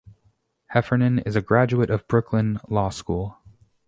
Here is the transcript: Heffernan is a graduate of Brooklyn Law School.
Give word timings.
Heffernan 0.69 1.19
is 1.27 1.35
a 1.35 1.43
graduate 1.43 1.91
of 1.91 2.07
Brooklyn 2.07 2.59
Law 2.67 2.89
School. 2.89 3.37